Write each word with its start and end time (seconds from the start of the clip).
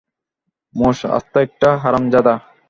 মুস 0.75 0.99
আস্ত 1.17 1.33
একটা 1.37 1.69
হারামজাদা। 1.83 2.33